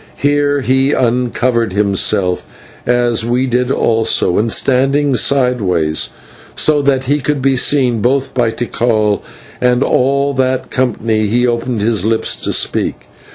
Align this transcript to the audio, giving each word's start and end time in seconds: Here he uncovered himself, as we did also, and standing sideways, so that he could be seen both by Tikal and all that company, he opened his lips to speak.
Here 0.17 0.61
he 0.61 0.93
uncovered 0.93 1.73
himself, 1.73 2.43
as 2.87 3.23
we 3.23 3.45
did 3.45 3.69
also, 3.69 4.39
and 4.39 4.51
standing 4.51 5.13
sideways, 5.15 6.09
so 6.55 6.81
that 6.81 7.03
he 7.03 7.19
could 7.19 7.39
be 7.39 7.55
seen 7.55 8.01
both 8.01 8.33
by 8.33 8.49
Tikal 8.49 9.21
and 9.61 9.83
all 9.83 10.33
that 10.33 10.71
company, 10.71 11.27
he 11.27 11.45
opened 11.45 11.81
his 11.81 12.03
lips 12.03 12.35
to 12.37 12.51
speak. 12.51 13.05